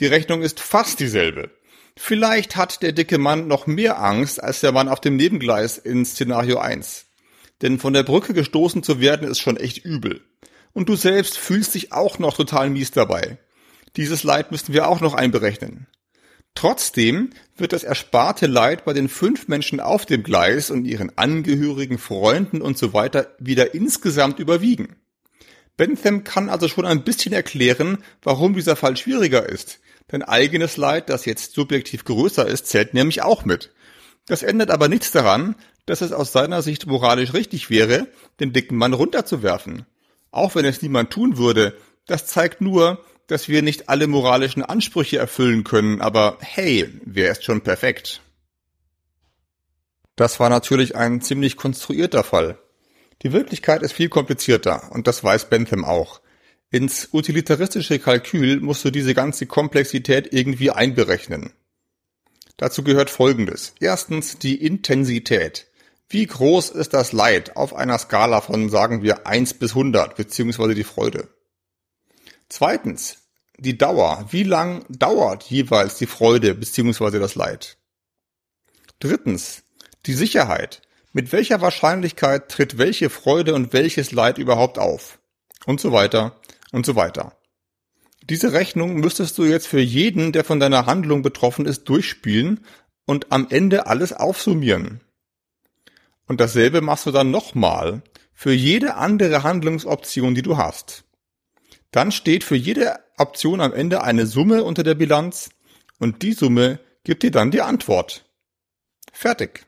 Die 0.00 0.06
Rechnung 0.06 0.42
ist 0.42 0.60
fast 0.60 1.00
dieselbe. 1.00 1.50
Vielleicht 1.96 2.56
hat 2.56 2.82
der 2.82 2.92
dicke 2.92 3.18
Mann 3.18 3.46
noch 3.46 3.66
mehr 3.66 4.02
Angst 4.02 4.42
als 4.42 4.60
der 4.60 4.72
Mann 4.72 4.88
auf 4.88 5.00
dem 5.00 5.16
Nebengleis 5.16 5.78
in 5.78 6.04
Szenario 6.04 6.58
1. 6.58 7.06
Denn 7.62 7.78
von 7.78 7.92
der 7.92 8.02
Brücke 8.02 8.34
gestoßen 8.34 8.82
zu 8.82 9.00
werden 9.00 9.28
ist 9.28 9.38
schon 9.38 9.56
echt 9.56 9.84
übel. 9.84 10.20
Und 10.72 10.88
du 10.88 10.96
selbst 10.96 11.38
fühlst 11.38 11.74
dich 11.74 11.92
auch 11.92 12.18
noch 12.18 12.36
total 12.36 12.68
mies 12.68 12.90
dabei. 12.90 13.38
Dieses 13.96 14.24
Leid 14.24 14.50
müssen 14.50 14.74
wir 14.74 14.88
auch 14.88 15.00
noch 15.00 15.14
einberechnen. 15.14 15.86
Trotzdem 16.54 17.30
wird 17.56 17.72
das 17.72 17.82
ersparte 17.82 18.46
Leid 18.46 18.84
bei 18.84 18.92
den 18.92 19.08
fünf 19.08 19.48
Menschen 19.48 19.80
auf 19.80 20.06
dem 20.06 20.22
Gleis 20.22 20.70
und 20.70 20.84
ihren 20.84 21.16
Angehörigen, 21.18 21.98
Freunden 21.98 22.62
und 22.62 22.78
so 22.78 22.92
weiter 22.92 23.34
wieder 23.38 23.74
insgesamt 23.74 24.38
überwiegen. 24.38 24.96
Bentham 25.76 26.22
kann 26.22 26.48
also 26.48 26.68
schon 26.68 26.86
ein 26.86 27.02
bisschen 27.02 27.32
erklären, 27.32 27.98
warum 28.22 28.54
dieser 28.54 28.76
Fall 28.76 28.96
schwieriger 28.96 29.48
ist. 29.48 29.80
Dein 30.06 30.22
eigenes 30.22 30.76
Leid, 30.76 31.08
das 31.08 31.24
jetzt 31.24 31.54
subjektiv 31.54 32.04
größer 32.04 32.46
ist, 32.46 32.66
zählt 32.66 32.94
nämlich 32.94 33.22
auch 33.22 33.44
mit. 33.44 33.72
Das 34.26 34.42
ändert 34.42 34.70
aber 34.70 34.88
nichts 34.88 35.10
daran, 35.10 35.56
dass 35.86 36.00
es 36.00 36.12
aus 36.12 36.32
seiner 36.32 36.62
Sicht 36.62 36.86
moralisch 36.86 37.34
richtig 37.34 37.68
wäre, 37.68 38.06
den 38.40 38.52
dicken 38.52 38.76
Mann 38.76 38.92
runterzuwerfen. 38.92 39.86
Auch 40.30 40.54
wenn 40.54 40.64
es 40.64 40.82
niemand 40.82 41.10
tun 41.10 41.36
würde, 41.36 41.76
das 42.06 42.26
zeigt 42.26 42.60
nur, 42.60 43.04
dass 43.26 43.48
wir 43.48 43.62
nicht 43.62 43.88
alle 43.88 44.06
moralischen 44.06 44.62
Ansprüche 44.62 45.18
erfüllen 45.18 45.64
können, 45.64 46.00
aber 46.00 46.38
hey, 46.40 46.88
wer 47.04 47.32
ist 47.32 47.44
schon 47.44 47.62
perfekt? 47.62 48.20
Das 50.16 50.38
war 50.38 50.48
natürlich 50.48 50.94
ein 50.94 51.20
ziemlich 51.20 51.56
konstruierter 51.56 52.22
Fall. 52.22 52.58
Die 53.22 53.32
Wirklichkeit 53.32 53.82
ist 53.82 53.92
viel 53.92 54.08
komplizierter 54.08 54.92
und 54.92 55.06
das 55.06 55.24
weiß 55.24 55.48
Bentham 55.48 55.84
auch. 55.84 56.20
Ins 56.70 57.08
utilitaristische 57.12 57.98
Kalkül 57.98 58.60
musst 58.60 58.84
du 58.84 58.90
diese 58.90 59.14
ganze 59.14 59.46
Komplexität 59.46 60.32
irgendwie 60.32 60.70
einberechnen. 60.70 61.52
Dazu 62.56 62.84
gehört 62.84 63.10
Folgendes. 63.10 63.74
Erstens 63.80 64.38
die 64.38 64.64
Intensität. 64.64 65.68
Wie 66.08 66.26
groß 66.26 66.70
ist 66.70 66.94
das 66.94 67.12
Leid 67.12 67.56
auf 67.56 67.74
einer 67.74 67.98
Skala 67.98 68.40
von, 68.40 68.68
sagen 68.68 69.02
wir, 69.02 69.26
1 69.26 69.54
bis 69.54 69.70
100, 69.70 70.16
beziehungsweise 70.16 70.74
die 70.74 70.84
Freude? 70.84 71.28
Zweitens, 72.48 73.18
die 73.58 73.78
Dauer. 73.78 74.26
Wie 74.30 74.42
lang 74.42 74.84
dauert 74.88 75.44
jeweils 75.44 75.96
die 75.96 76.06
Freude 76.06 76.54
beziehungsweise 76.54 77.18
das 77.18 77.34
Leid? 77.34 77.78
Drittens, 78.98 79.62
die 80.06 80.14
Sicherheit. 80.14 80.82
Mit 81.12 81.32
welcher 81.32 81.60
Wahrscheinlichkeit 81.60 82.50
tritt 82.50 82.78
welche 82.78 83.10
Freude 83.10 83.54
und 83.54 83.72
welches 83.72 84.12
Leid 84.12 84.38
überhaupt 84.38 84.78
auf? 84.78 85.20
Und 85.66 85.80
so 85.80 85.92
weiter 85.92 86.40
und 86.72 86.84
so 86.84 86.96
weiter. 86.96 87.36
Diese 88.28 88.52
Rechnung 88.52 88.94
müsstest 88.94 89.38
du 89.38 89.44
jetzt 89.44 89.66
für 89.66 89.80
jeden, 89.80 90.32
der 90.32 90.44
von 90.44 90.58
deiner 90.58 90.86
Handlung 90.86 91.22
betroffen 91.22 91.66
ist, 91.66 91.84
durchspielen 91.84 92.64
und 93.04 93.30
am 93.30 93.46
Ende 93.50 93.86
alles 93.86 94.12
aufsummieren. 94.12 95.00
Und 96.26 96.40
dasselbe 96.40 96.80
machst 96.80 97.06
du 97.06 97.10
dann 97.10 97.30
nochmal 97.30 98.02
für 98.32 98.52
jede 98.52 98.94
andere 98.94 99.42
Handlungsoption, 99.42 100.34
die 100.34 100.42
du 100.42 100.56
hast. 100.56 101.03
Dann 101.94 102.10
steht 102.10 102.42
für 102.42 102.56
jede 102.56 102.98
Option 103.18 103.60
am 103.60 103.72
Ende 103.72 104.02
eine 104.02 104.26
Summe 104.26 104.64
unter 104.64 104.82
der 104.82 104.96
Bilanz 104.96 105.50
und 106.00 106.22
die 106.22 106.32
Summe 106.32 106.80
gibt 107.04 107.22
dir 107.22 107.30
dann 107.30 107.52
die 107.52 107.60
Antwort. 107.60 108.24
Fertig. 109.12 109.64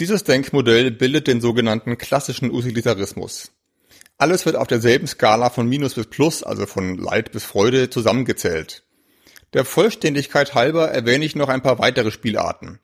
Dieses 0.00 0.24
Denkmodell 0.24 0.90
bildet 0.90 1.26
den 1.26 1.42
sogenannten 1.42 1.98
klassischen 1.98 2.50
Utilitarismus. 2.50 3.52
Alles 4.16 4.46
wird 4.46 4.56
auf 4.56 4.66
derselben 4.66 5.06
Skala 5.06 5.50
von 5.50 5.68
Minus 5.68 5.92
bis 5.92 6.06
Plus, 6.06 6.42
also 6.42 6.64
von 6.64 6.96
Leid 6.96 7.32
bis 7.32 7.44
Freude, 7.44 7.90
zusammengezählt. 7.90 8.86
Der 9.52 9.66
Vollständigkeit 9.66 10.54
halber 10.54 10.90
erwähne 10.90 11.26
ich 11.26 11.36
noch 11.36 11.50
ein 11.50 11.60
paar 11.60 11.80
weitere 11.80 12.10
Spielarten. 12.10 12.80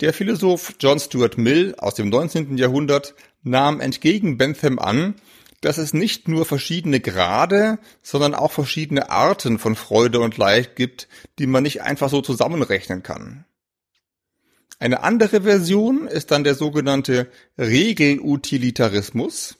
Der 0.00 0.12
Philosoph 0.12 0.74
John 0.80 0.98
Stuart 0.98 1.38
Mill 1.38 1.76
aus 1.78 1.94
dem 1.94 2.08
19. 2.08 2.58
Jahrhundert 2.58 3.14
nahm 3.44 3.80
entgegen 3.80 4.38
Bentham 4.38 4.80
an, 4.80 5.14
dass 5.62 5.78
es 5.78 5.94
nicht 5.94 6.28
nur 6.28 6.44
verschiedene 6.44 7.00
Grade, 7.00 7.78
sondern 8.02 8.34
auch 8.34 8.52
verschiedene 8.52 9.10
Arten 9.10 9.58
von 9.58 9.76
Freude 9.76 10.20
und 10.20 10.36
Leid 10.36 10.76
gibt, 10.76 11.08
die 11.38 11.46
man 11.46 11.62
nicht 11.62 11.80
einfach 11.82 12.10
so 12.10 12.20
zusammenrechnen 12.20 13.02
kann. 13.02 13.46
Eine 14.80 15.04
andere 15.04 15.42
Version 15.42 16.08
ist 16.08 16.32
dann 16.32 16.42
der 16.42 16.56
sogenannte 16.56 17.30
Regelutilitarismus, 17.56 19.56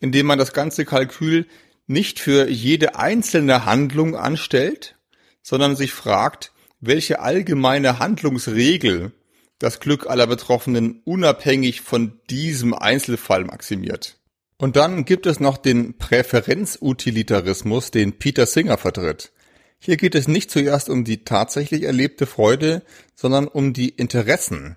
in 0.00 0.12
dem 0.12 0.26
man 0.26 0.38
das 0.38 0.52
ganze 0.52 0.84
Kalkül 0.84 1.48
nicht 1.88 2.20
für 2.20 2.48
jede 2.48 2.96
einzelne 2.96 3.64
Handlung 3.64 4.14
anstellt, 4.16 4.96
sondern 5.42 5.74
sich 5.74 5.92
fragt, 5.92 6.52
welche 6.80 7.20
allgemeine 7.20 7.98
Handlungsregel 7.98 9.10
das 9.58 9.80
Glück 9.80 10.06
aller 10.06 10.28
Betroffenen 10.28 11.02
unabhängig 11.04 11.80
von 11.80 12.20
diesem 12.30 12.74
Einzelfall 12.74 13.44
maximiert. 13.44 14.18
Und 14.56 14.76
dann 14.76 15.04
gibt 15.04 15.26
es 15.26 15.40
noch 15.40 15.56
den 15.56 15.98
Präferenzutilitarismus, 15.98 17.90
den 17.90 18.18
Peter 18.18 18.46
Singer 18.46 18.78
vertritt. 18.78 19.32
Hier 19.78 19.96
geht 19.96 20.14
es 20.14 20.28
nicht 20.28 20.50
zuerst 20.50 20.88
um 20.88 21.04
die 21.04 21.24
tatsächlich 21.24 21.82
erlebte 21.82 22.26
Freude, 22.26 22.82
sondern 23.14 23.48
um 23.48 23.72
die 23.72 23.90
Interessen, 23.90 24.76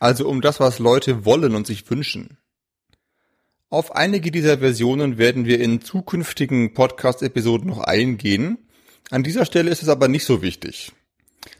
also 0.00 0.28
um 0.28 0.40
das, 0.40 0.60
was 0.60 0.78
Leute 0.78 1.24
wollen 1.24 1.54
und 1.54 1.66
sich 1.66 1.88
wünschen. 1.90 2.38
Auf 3.70 3.96
einige 3.96 4.30
dieser 4.30 4.58
Versionen 4.58 5.16
werden 5.18 5.46
wir 5.46 5.60
in 5.60 5.80
zukünftigen 5.80 6.74
Podcast-Episoden 6.74 7.66
noch 7.66 7.80
eingehen. 7.80 8.58
An 9.10 9.22
dieser 9.22 9.44
Stelle 9.44 9.70
ist 9.70 9.82
es 9.82 9.88
aber 9.88 10.08
nicht 10.08 10.24
so 10.24 10.42
wichtig. 10.42 10.92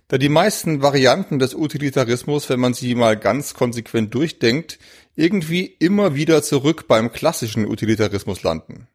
Da 0.08 0.18
die 0.18 0.28
meisten 0.28 0.82
Varianten 0.82 1.38
des 1.38 1.54
Utilitarismus, 1.54 2.50
wenn 2.50 2.60
man 2.60 2.74
sie 2.74 2.94
mal 2.94 3.16
ganz 3.16 3.54
konsequent 3.54 4.14
durchdenkt, 4.14 4.78
irgendwie 5.16 5.64
immer 5.64 6.14
wieder 6.14 6.42
zurück 6.42 6.86
beim 6.88 7.10
klassischen 7.10 7.66
Utilitarismus 7.66 8.42
landen. 8.42 8.86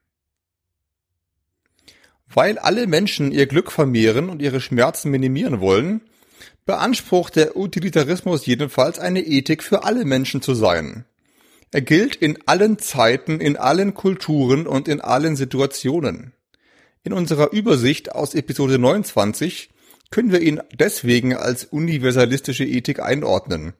Weil 2.32 2.60
alle 2.60 2.86
Menschen 2.86 3.32
ihr 3.32 3.48
Glück 3.48 3.72
vermehren 3.72 4.30
und 4.30 4.42
ihre 4.42 4.62
Schmerzen 4.62 5.10
minimieren 5.10 5.62
wollen, 5.62 6.02
beansprucht 6.68 7.36
der 7.36 7.58
Utilitarismus 7.58 8.46
jedenfalls 8.46 9.00
eine 9.00 9.22
Ethik 9.26 9.64
für 9.64 9.84
alle 9.84 10.06
Menschen 10.06 10.44
zu 10.44 10.54
sein. 10.54 11.06
Er 11.72 11.82
gilt 11.82 12.16
in 12.16 12.38
allen 12.46 12.78
Zeiten, 12.78 13.40
in 13.42 13.58
allen 13.58 13.96
Kulturen 13.96 14.68
und 14.68 14.88
in 14.88 15.02
allen 15.02 15.36
Situationen. 15.36 16.34
In 17.04 17.14
unserer 17.14 17.52
Übersicht 17.52 18.12
aus 18.12 18.36
Episode 18.36 18.78
29 18.78 19.70
können 20.12 20.32
wir 20.32 20.42
ihn 20.42 20.62
deswegen 20.74 21.36
als 21.36 21.66
universalistische 21.66 22.66
Ethik 22.66 23.00
einordnen. 23.00 23.74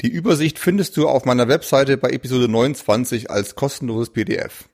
Die 0.00 0.08
Übersicht 0.08 0.58
findest 0.58 0.96
du 0.96 1.08
auf 1.08 1.24
meiner 1.24 1.48
Webseite 1.48 1.96
bei 1.96 2.10
Episode 2.10 2.48
29 2.48 3.30
als 3.30 3.56
kostenloses 3.56 4.12
PDF. 4.12 4.68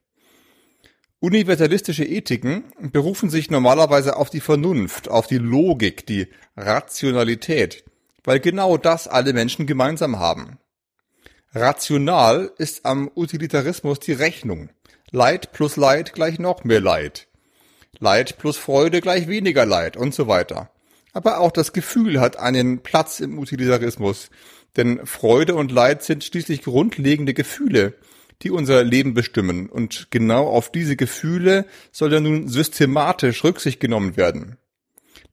Universalistische 1.20 2.04
Ethiken 2.04 2.64
berufen 2.92 3.30
sich 3.30 3.50
normalerweise 3.50 4.16
auf 4.16 4.28
die 4.28 4.40
Vernunft, 4.40 5.08
auf 5.08 5.26
die 5.26 5.38
Logik, 5.38 6.06
die 6.06 6.26
Rationalität, 6.54 7.84
weil 8.24 8.40
genau 8.40 8.76
das 8.76 9.08
alle 9.08 9.32
Menschen 9.32 9.66
gemeinsam 9.66 10.18
haben. 10.18 10.58
Rational 11.54 12.52
ist 12.58 12.84
am 12.84 13.10
Utilitarismus 13.14 14.00
die 14.00 14.12
Rechnung. 14.12 14.68
Leid 15.12 15.52
plus 15.52 15.76
Leid 15.76 16.12
gleich 16.12 16.38
noch 16.38 16.64
mehr 16.64 16.80
Leid. 16.80 17.28
Leid 17.98 18.36
plus 18.36 18.58
Freude 18.58 19.00
gleich 19.00 19.26
weniger 19.26 19.64
Leid 19.64 19.96
und 19.96 20.12
so 20.14 20.28
weiter. 20.28 20.70
Aber 21.14 21.38
auch 21.38 21.52
das 21.52 21.72
Gefühl 21.72 22.20
hat 22.20 22.38
einen 22.38 22.80
Platz 22.80 23.20
im 23.20 23.38
Utilitarismus, 23.38 24.30
denn 24.76 25.06
Freude 25.06 25.54
und 25.54 25.70
Leid 25.70 26.02
sind 26.02 26.24
schließlich 26.24 26.62
grundlegende 26.62 27.32
Gefühle, 27.34 27.94
die 28.42 28.50
unser 28.50 28.82
Leben 28.82 29.14
bestimmen. 29.14 29.70
Und 29.70 30.08
genau 30.10 30.48
auf 30.48 30.72
diese 30.72 30.96
Gefühle 30.96 31.66
soll 31.92 32.12
ja 32.12 32.20
nun 32.20 32.48
systematisch 32.48 33.44
Rücksicht 33.44 33.78
genommen 33.78 34.16
werden. 34.16 34.58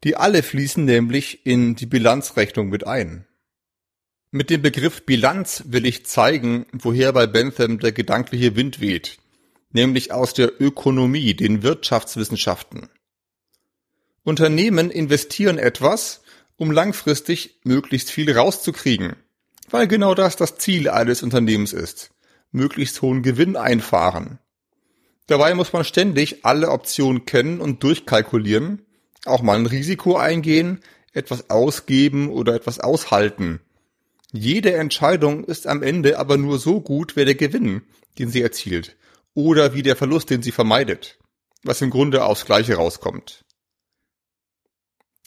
Die 0.03 0.15
alle 0.15 0.43
fließen 0.43 0.85
nämlich 0.85 1.45
in 1.45 1.75
die 1.75 1.87
Bilanzrechnung 1.87 2.69
mit 2.69 2.85
ein. 2.85 3.25
Mit 4.29 4.51
dem 4.51 4.61
Begriff 4.61 5.05
Bilanz 5.05 5.63
will 5.67 5.85
ich 5.85 6.05
zeigen, 6.05 6.67
woher 6.71 7.11
bei 7.11 7.25
Bentham 7.25 7.79
der 7.79 7.91
gedankliche 7.91 8.55
Wind 8.55 8.79
weht, 8.79 9.17
nämlich 9.71 10.13
aus 10.13 10.33
der 10.33 10.61
Ökonomie, 10.61 11.33
den 11.33 11.63
Wirtschaftswissenschaften. 11.63 12.87
Unternehmen 14.23 14.91
investieren 14.91 15.57
etwas, 15.57 16.21
um 16.57 16.71
langfristig 16.71 17.59
möglichst 17.63 18.11
viel 18.11 18.31
rauszukriegen 18.31 19.15
weil 19.71 19.87
genau 19.87 20.13
das 20.13 20.35
das 20.35 20.57
Ziel 20.57 20.89
eines 20.89 21.23
Unternehmens 21.23 21.73
ist, 21.73 22.11
möglichst 22.51 23.01
hohen 23.01 23.23
Gewinn 23.23 23.55
einfahren. 23.55 24.39
Dabei 25.27 25.55
muss 25.55 25.73
man 25.73 25.85
ständig 25.85 26.45
alle 26.45 26.69
Optionen 26.69 27.25
kennen 27.25 27.61
und 27.61 27.83
durchkalkulieren, 27.83 28.85
auch 29.25 29.41
mal 29.41 29.57
ein 29.57 29.65
Risiko 29.65 30.17
eingehen, 30.17 30.81
etwas 31.13 31.49
ausgeben 31.49 32.29
oder 32.29 32.53
etwas 32.53 32.79
aushalten. 32.79 33.61
Jede 34.33 34.73
Entscheidung 34.73 35.43
ist 35.43 35.67
am 35.67 35.83
Ende 35.83 36.19
aber 36.19 36.37
nur 36.37 36.57
so 36.57 36.81
gut 36.81 37.15
wie 37.15 37.25
der 37.25 37.35
Gewinn, 37.35 37.81
den 38.17 38.29
sie 38.29 38.41
erzielt, 38.41 38.97
oder 39.33 39.73
wie 39.73 39.83
der 39.83 39.95
Verlust, 39.95 40.29
den 40.29 40.41
sie 40.41 40.51
vermeidet, 40.51 41.17
was 41.63 41.81
im 41.81 41.89
Grunde 41.89 42.25
aufs 42.25 42.45
Gleiche 42.45 42.75
rauskommt. 42.75 43.45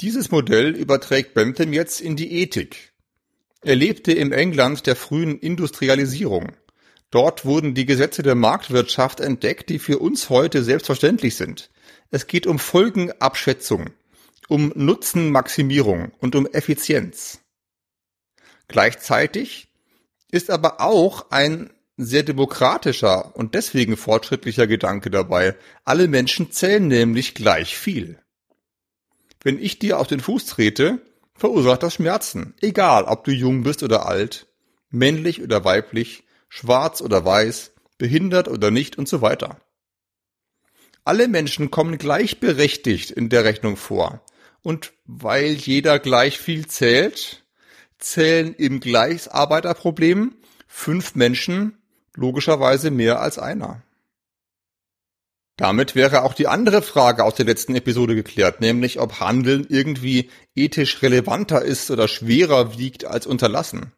Dieses 0.01 0.31
Modell 0.31 0.75
überträgt 0.75 1.35
Bentham 1.35 1.73
jetzt 1.73 2.01
in 2.01 2.17
die 2.17 2.33
Ethik. 2.33 2.93
Er 3.63 3.77
lebte 3.77 4.13
im 4.13 4.33
England 4.33 4.87
der 4.87 4.97
frühen 4.97 5.39
Industrialisierung. 5.39 6.53
Dort 7.11 7.45
wurden 7.45 7.75
die 7.75 7.87
Gesetze 7.87 8.25
der 8.25 8.35
Marktwirtschaft 8.35 9.21
entdeckt, 9.21 9.71
die 9.71 9.79
für 9.79 10.01
uns 10.01 10.31
heute 10.31 10.65
selbstverständlich 10.65 11.37
sind. 11.37 11.71
Es 12.11 12.27
geht 12.27 12.49
um 12.49 12.59
Folgenabschätzung, 12.59 13.91
um 14.49 14.73
Nutzenmaximierung 14.75 16.11
und 16.19 16.35
um 16.35 16.47
Effizienz. 16.47 17.41
Gleichzeitig 18.67 19.69
ist 20.31 20.51
aber 20.51 20.81
auch 20.81 21.31
ein 21.31 21.71
sehr 21.97 22.25
demokratischer 22.25 23.37
und 23.37 23.55
deswegen 23.55 23.97
fortschrittlicher 23.97 24.67
Gedanke 24.67 25.09
dabei. 25.09 25.55
Alle 25.85 26.09
Menschen 26.09 26.51
zählen 26.51 26.89
nämlich 26.89 27.35
gleich 27.35 27.79
viel. 27.79 28.19
Wenn 29.45 29.59
ich 29.61 29.79
dir 29.79 30.01
auf 30.01 30.09
den 30.09 30.21
Fuß 30.21 30.47
trete, 30.47 31.01
verursacht 31.35 31.83
das 31.83 31.95
Schmerzen, 31.95 32.55
egal 32.61 33.05
ob 33.05 33.25
du 33.25 33.31
jung 33.31 33.63
bist 33.63 33.83
oder 33.83 34.07
alt, 34.07 34.47
männlich 34.91 35.43
oder 35.43 35.65
weiblich, 35.65 36.25
schwarz 36.49 37.03
oder 37.03 37.25
weiß, 37.25 37.73
behindert 37.99 38.49
oder 38.49 38.71
nicht 38.71 38.97
und 38.97 39.07
so 39.07 39.21
weiter. 39.21 39.61
Alle 41.05 41.29
Menschen 41.29 41.71
kommen 41.71 41.99
gleichberechtigt 41.99 43.11
in 43.11 43.29
der 43.29 43.45
Rechnung 43.45 43.77
vor. 43.77 44.25
Und 44.63 44.95
weil 45.05 45.53
jeder 45.53 45.99
gleich 45.99 46.39
viel 46.39 46.67
zählt, 46.67 47.45
zählen 47.99 48.55
im 48.55 48.81
Gleichsarbeiterproblem 48.81 50.37
fünf 50.67 51.15
Menschen 51.15 51.77
logischerweise 52.15 52.91
mehr 52.91 53.21
als 53.21 53.39
einer. 53.39 53.83
Damit 55.57 55.95
wäre 55.95 56.23
auch 56.23 56.35
die 56.35 56.49
andere 56.49 56.83
Frage 56.83 57.23
aus 57.23 57.37
der 57.37 57.47
letzten 57.47 57.77
Episode 57.77 58.15
geklärt, 58.17 58.61
nämlich 58.61 58.99
ob 58.99 59.21
Handeln 59.21 59.67
irgendwie 59.69 60.31
ethisch 60.57 61.01
relevanter 61.03 61.63
ist 61.63 61.91
oder 61.91 62.09
schwerer 62.09 62.77
wiegt 62.77 63.05
als 63.05 63.27
unterlassen. 63.27 63.93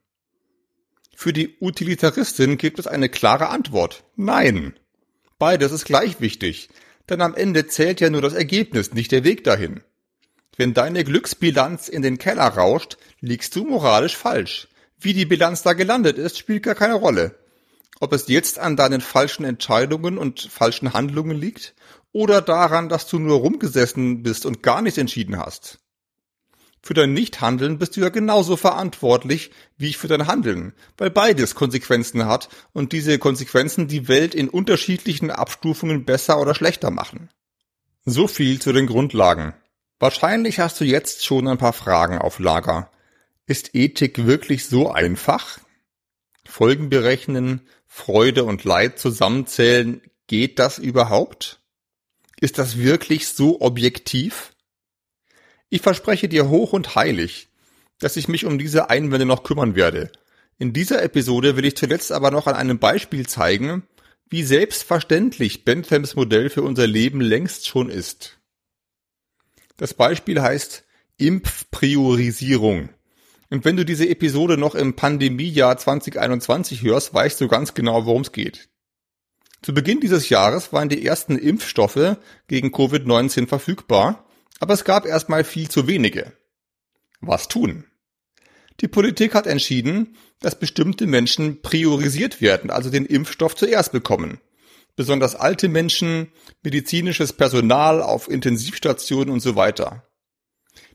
Für 1.14 1.32
die 1.32 1.56
Utilitaristin 1.60 2.58
gibt 2.58 2.78
es 2.78 2.86
eine 2.86 3.08
klare 3.08 3.48
Antwort. 3.48 4.04
Nein. 4.16 4.78
Beides 5.38 5.72
ist 5.72 5.86
gleich 5.86 6.20
wichtig, 6.20 6.68
denn 7.08 7.22
am 7.22 7.34
Ende 7.34 7.66
zählt 7.66 8.02
ja 8.02 8.10
nur 8.10 8.20
das 8.20 8.34
Ergebnis, 8.34 8.92
nicht 8.92 9.12
der 9.12 9.24
Weg 9.24 9.42
dahin. 9.42 9.80
Wenn 10.58 10.74
deine 10.74 11.04
Glücksbilanz 11.04 11.88
in 11.88 12.02
den 12.02 12.18
Keller 12.18 12.48
rauscht, 12.48 12.98
liegst 13.20 13.56
du 13.56 13.64
moralisch 13.64 14.16
falsch. 14.16 14.68
Wie 14.98 15.14
die 15.14 15.26
Bilanz 15.26 15.62
da 15.62 15.72
gelandet 15.72 16.18
ist, 16.18 16.38
spielt 16.38 16.62
gar 16.62 16.74
keine 16.74 16.94
Rolle. 16.94 17.34
Ob 18.00 18.12
es 18.12 18.28
jetzt 18.28 18.58
an 18.58 18.76
deinen 18.76 19.00
falschen 19.00 19.44
Entscheidungen 19.44 20.18
und 20.18 20.40
falschen 20.40 20.92
Handlungen 20.92 21.36
liegt 21.36 21.74
oder 22.12 22.42
daran, 22.42 22.88
dass 22.88 23.06
du 23.08 23.18
nur 23.18 23.38
rumgesessen 23.38 24.22
bist 24.22 24.46
und 24.46 24.62
gar 24.62 24.82
nichts 24.82 24.98
entschieden 24.98 25.38
hast. 25.38 25.78
Für 26.82 26.94
dein 26.94 27.14
Nichthandeln 27.14 27.78
bist 27.78 27.96
du 27.96 28.00
ja 28.00 28.10
genauso 28.10 28.56
verantwortlich 28.56 29.50
wie 29.76 29.92
für 29.92 30.06
dein 30.06 30.28
Handeln, 30.28 30.72
weil 30.96 31.10
beides 31.10 31.56
Konsequenzen 31.56 32.26
hat 32.26 32.48
und 32.72 32.92
diese 32.92 33.18
Konsequenzen 33.18 33.88
die 33.88 34.06
Welt 34.06 34.36
in 34.36 34.48
unterschiedlichen 34.48 35.32
Abstufungen 35.32 36.04
besser 36.04 36.40
oder 36.40 36.54
schlechter 36.54 36.92
machen. 36.92 37.28
So 38.04 38.28
viel 38.28 38.60
zu 38.60 38.72
den 38.72 38.86
Grundlagen. 38.86 39.52
Wahrscheinlich 39.98 40.60
hast 40.60 40.80
du 40.80 40.84
jetzt 40.84 41.24
schon 41.24 41.48
ein 41.48 41.58
paar 41.58 41.72
Fragen 41.72 42.18
auf 42.18 42.38
Lager. 42.38 42.88
Ist 43.46 43.74
Ethik 43.74 44.24
wirklich 44.24 44.66
so 44.66 44.90
einfach? 44.90 45.58
Folgen 46.48 46.88
berechnen, 46.88 47.62
Freude 47.86 48.44
und 48.44 48.64
Leid 48.64 48.98
zusammenzählen, 48.98 50.00
geht 50.26 50.58
das 50.58 50.78
überhaupt? 50.78 51.60
Ist 52.40 52.58
das 52.58 52.76
wirklich 52.76 53.28
so 53.28 53.60
objektiv? 53.60 54.52
Ich 55.68 55.80
verspreche 55.80 56.28
dir 56.28 56.48
hoch 56.48 56.72
und 56.72 56.94
heilig, 56.94 57.48
dass 57.98 58.16
ich 58.16 58.28
mich 58.28 58.44
um 58.44 58.58
diese 58.58 58.90
Einwände 58.90 59.26
noch 59.26 59.42
kümmern 59.42 59.74
werde. 59.74 60.12
In 60.58 60.72
dieser 60.72 61.02
Episode 61.02 61.56
will 61.56 61.64
ich 61.64 61.76
zuletzt 61.76 62.12
aber 62.12 62.30
noch 62.30 62.46
an 62.46 62.54
einem 62.54 62.78
Beispiel 62.78 63.26
zeigen, 63.26 63.82
wie 64.28 64.42
selbstverständlich 64.42 65.64
Benthams 65.64 66.16
Modell 66.16 66.50
für 66.50 66.62
unser 66.62 66.86
Leben 66.86 67.20
längst 67.20 67.66
schon 67.66 67.90
ist. 67.90 68.38
Das 69.76 69.94
Beispiel 69.94 70.40
heißt 70.40 70.84
Impfpriorisierung. 71.18 72.90
Und 73.50 73.64
wenn 73.64 73.76
du 73.76 73.84
diese 73.84 74.08
Episode 74.08 74.58
noch 74.58 74.74
im 74.74 74.96
Pandemiejahr 74.96 75.76
2021 75.76 76.82
hörst, 76.82 77.14
weißt 77.14 77.40
du 77.40 77.48
ganz 77.48 77.74
genau, 77.74 78.06
worum 78.06 78.22
es 78.22 78.32
geht. 78.32 78.68
Zu 79.62 79.72
Beginn 79.72 80.00
dieses 80.00 80.28
Jahres 80.28 80.72
waren 80.72 80.88
die 80.88 81.04
ersten 81.04 81.38
Impfstoffe 81.38 82.16
gegen 82.48 82.68
Covid-19 82.68 83.46
verfügbar, 83.46 84.26
aber 84.60 84.74
es 84.74 84.84
gab 84.84 85.06
erstmal 85.06 85.44
viel 85.44 85.68
zu 85.68 85.86
wenige. 85.86 86.32
Was 87.20 87.48
tun? 87.48 87.84
Die 88.80 88.88
Politik 88.88 89.34
hat 89.34 89.46
entschieden, 89.46 90.16
dass 90.40 90.58
bestimmte 90.58 91.06
Menschen 91.06 91.62
priorisiert 91.62 92.40
werden, 92.40 92.70
also 92.70 92.90
den 92.90 93.06
Impfstoff 93.06 93.56
zuerst 93.56 93.92
bekommen. 93.92 94.40
Besonders 94.96 95.34
alte 95.34 95.68
Menschen, 95.68 96.32
medizinisches 96.62 97.32
Personal 97.32 98.02
auf 98.02 98.28
Intensivstationen 98.30 99.32
und 99.32 99.40
so 99.40 99.56
weiter. 99.56 100.05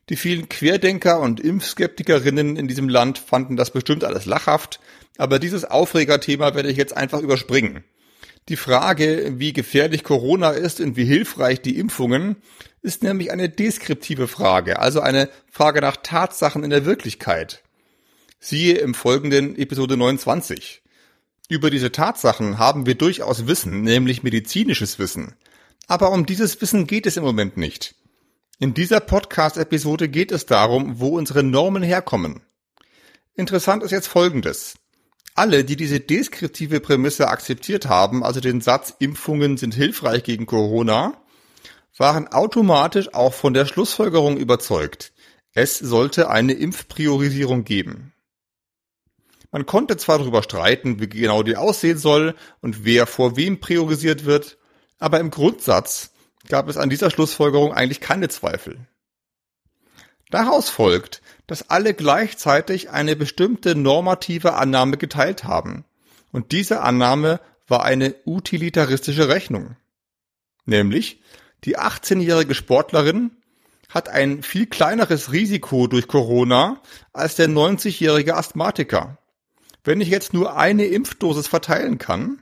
Die 0.10 0.16
vielen 0.16 0.50
Querdenker 0.50 1.20
und 1.20 1.40
Impfskeptikerinnen 1.40 2.58
in 2.58 2.68
diesem 2.68 2.90
Land 2.90 3.18
fanden 3.18 3.56
das 3.56 3.72
bestimmt 3.72 4.04
alles 4.04 4.26
lachhaft, 4.26 4.80
aber 5.18 5.40
dieses 5.40 5.66
Aufregerthema 5.66 6.56
werde 6.56 6.70
ich 6.70 6.78
jetzt 6.78 6.96
einfach 6.96 7.22
überspringen. 7.22 7.84
Die 8.50 8.58
Frage, 8.58 9.34
wie 9.38 9.54
gefährlich 9.54 10.04
Corona 10.04 10.50
ist 10.50 10.82
und 10.82 10.98
wie 10.98 11.06
hilfreich 11.06 11.62
die 11.62 11.78
Impfungen, 11.78 12.38
ist 12.82 13.04
nämlich 13.04 13.32
eine 13.32 13.50
deskriptive 13.50 14.28
Frage, 14.28 14.80
also 14.80 15.00
eine 15.00 15.30
Frage 15.52 15.82
nach 15.82 15.98
Tatsachen 15.98 16.64
in 16.64 16.72
der 16.72 16.86
Wirklichkeit. 16.86 17.62
Siehe 18.40 18.80
im 18.80 18.96
folgenden 18.96 19.56
Episode 19.56 19.98
29. 19.98 20.82
Über 21.48 21.70
diese 21.70 21.92
Tatsachen 21.92 22.58
haben 22.58 22.88
wir 22.88 22.96
durchaus 22.96 23.46
Wissen, 23.46 23.84
nämlich 23.84 24.24
medizinisches 24.24 24.98
Wissen. 24.98 25.36
Aber 25.88 26.12
um 26.12 26.26
dieses 26.26 26.60
Wissen 26.62 26.88
geht 26.88 27.06
es 27.06 27.18
im 27.18 27.24
Moment 27.24 27.58
nicht. 27.58 27.94
In 28.62 28.76
dieser 28.76 29.00
Podcast-Episode 29.00 30.08
geht 30.08 30.32
es 30.32 30.46
darum, 30.46 31.00
wo 31.00 31.18
unsere 31.18 31.42
Normen 31.42 31.82
herkommen. 31.82 32.44
Interessant 33.34 33.82
ist 33.82 33.90
jetzt 33.90 34.06
Folgendes. 34.06 34.76
Alle, 35.34 35.64
die 35.64 35.76
diese 35.76 36.00
deskriptive 36.00 36.80
Prämisse 36.80 37.30
akzeptiert 37.30 37.88
haben, 37.88 38.24
also 38.24 38.40
den 38.40 38.62
Satz 38.62 38.94
Impfungen 39.00 39.58
sind 39.58 39.74
hilfreich 39.74 40.24
gegen 40.24 40.46
Corona, 40.46 41.20
waren 41.98 42.28
automatisch 42.28 43.16
auch 43.16 43.34
von 43.34 43.56
der 43.56 43.66
Schlussfolgerung 43.66 44.38
überzeugt. 44.38 45.12
Es 45.54 45.80
sollte 45.80 46.30
eine 46.30 46.54
Impfpriorisierung 46.54 47.64
geben. 47.64 48.14
Man 49.50 49.66
konnte 49.66 49.98
zwar 49.98 50.20
darüber 50.20 50.44
streiten, 50.44 51.00
wie 51.00 51.10
genau 51.10 51.42
die 51.42 51.58
aussehen 51.58 51.98
soll 51.98 52.36
und 52.62 52.86
wer 52.86 53.08
vor 53.08 53.36
wem 53.36 53.60
priorisiert 53.60 54.26
wird, 54.26 54.60
aber 55.00 55.20
im 55.20 55.32
Grundsatz 55.32 56.11
gab 56.48 56.68
es 56.68 56.78
an 56.78 56.90
dieser 56.90 57.12
Schlussfolgerung 57.12 57.74
eigentlich 57.74 58.02
keine 58.02 58.30
Zweifel. 58.30 58.80
Daraus 60.30 60.70
folgt, 60.70 61.22
dass 61.46 61.70
alle 61.70 61.94
gleichzeitig 61.94 62.90
eine 62.90 63.16
bestimmte 63.16 63.76
normative 63.76 64.54
Annahme 64.54 64.98
geteilt 64.98 65.44
haben. 65.44 65.84
Und 66.32 66.54
diese 66.54 66.82
Annahme 66.82 67.42
war 67.68 67.84
eine 67.84 68.16
utilitaristische 68.26 69.28
Rechnung. 69.28 69.76
Nämlich, 70.66 71.22
die 71.66 71.78
18-jährige 71.78 72.56
Sportlerin 72.56 73.32
hat 73.90 74.08
ein 74.08 74.42
viel 74.42 74.68
kleineres 74.68 75.34
Risiko 75.34 75.88
durch 75.88 76.08
Corona 76.08 76.82
als 77.12 77.36
der 77.36 77.50
90-jährige 77.50 78.36
Asthmatiker. 78.38 79.18
Wenn 79.84 80.00
ich 80.00 80.08
jetzt 80.08 80.34
nur 80.34 80.56
eine 80.56 80.86
Impfdosis 80.86 81.48
verteilen 81.48 81.98
kann, 81.98 82.42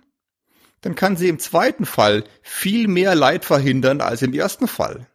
dann 0.81 0.95
kann 0.95 1.17
sie 1.17 1.27
im 1.27 1.39
zweiten 1.39 1.85
Fall 1.85 2.23
viel 2.41 2.87
mehr 2.87 3.15
Leid 3.15 3.45
verhindern 3.45 4.01
als 4.01 4.21
im 4.21 4.33
ersten 4.33 4.67
Fall. 4.67 5.07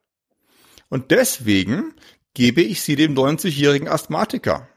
Und 0.88 1.11
deswegen 1.11 1.94
gebe 2.35 2.61
ich 2.61 2.83
sie 2.83 2.96
dem 2.96 3.14
90-jährigen 3.14 3.88
Asthmatiker. 3.88 4.68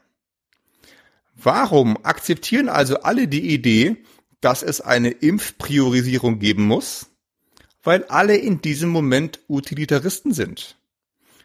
Warum 1.34 2.04
akzeptieren 2.04 2.68
also 2.68 3.00
alle 3.00 3.28
die 3.28 3.52
Idee, 3.52 3.96
dass 4.40 4.62
es 4.62 4.80
eine 4.80 5.10
Impfpriorisierung 5.10 6.38
geben 6.38 6.64
muss? 6.64 7.06
Weil 7.82 8.04
alle 8.04 8.36
in 8.36 8.60
diesem 8.60 8.90
Moment 8.90 9.40
Utilitaristen 9.48 10.32
sind. 10.32 10.76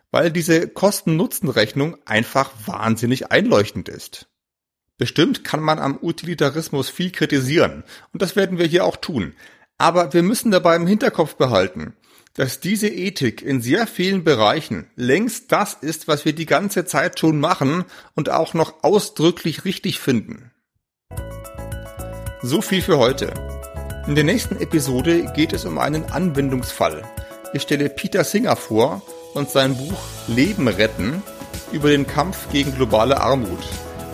Weil 0.10 0.32
diese 0.32 0.68
Kosten-Nutzen-Rechnung 0.68 1.98
einfach 2.06 2.52
wahnsinnig 2.66 3.32
einleuchtend 3.32 3.90
ist. 3.90 4.28
Bestimmt 5.04 5.44
kann 5.44 5.60
man 5.60 5.80
am 5.80 6.00
Utilitarismus 6.02 6.88
viel 6.88 7.12
kritisieren, 7.12 7.84
und 8.13 8.22
das 8.22 8.38
werden 8.38 8.58
wir 8.58 8.68
hier 8.68 8.86
auch 8.86 8.96
tun. 8.96 9.34
Aber 9.78 10.13
wir 10.13 10.24
müssen 10.24 10.50
dabei 10.50 10.78
im 10.78 10.88
Hinterkopf 10.88 11.36
behalten, 11.36 11.92
dass 12.36 12.62
diese 12.62 12.88
Ethik 12.88 13.42
in 13.42 13.62
sehr 13.62 13.86
vielen 13.86 14.24
Bereichen 14.24 14.88
längst 14.96 15.52
das 15.52 15.74
ist, 15.74 16.08
was 16.08 16.24
wir 16.24 16.32
die 16.32 16.46
ganze 16.46 16.86
Zeit 16.86 17.20
schon 17.20 17.42
machen 17.42 17.84
und 18.16 18.30
auch 18.30 18.54
noch 18.54 18.82
ausdrücklich 18.82 19.66
richtig 19.66 20.00
finden. 20.00 20.52
So 22.42 22.62
viel 22.62 22.82
für 22.82 22.98
heute. 22.98 23.34
In 24.08 24.16
der 24.16 24.24
nächsten 24.24 24.56
Episode 24.56 25.34
geht 25.36 25.52
es 25.52 25.66
um 25.66 25.80
einen 25.80 26.06
Anwendungsfall. 26.06 27.04
Ich 27.52 27.63
stelle 27.63 27.89
Peter 27.89 28.24
Singer 28.24 28.56
vor 28.56 29.02
und 29.34 29.50
sein 29.50 29.76
Buch 29.76 30.00
Leben 30.30 30.70
retten 30.70 31.22
über 31.74 31.89
den 31.89 32.08
Kampf 32.08 32.50
gegen 32.54 32.74
globale 32.74 33.20
Armut. 33.20 33.60